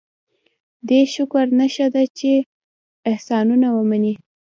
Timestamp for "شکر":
1.15-1.45